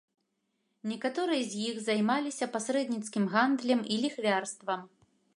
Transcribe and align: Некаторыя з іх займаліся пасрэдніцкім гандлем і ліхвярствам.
Некаторыя 0.91 1.43
з 1.51 1.59
іх 1.73 1.81
займаліся 1.87 2.45
пасрэдніцкім 2.55 3.23
гандлем 3.35 3.83
і 3.97 3.99
ліхвярствам. 4.07 4.81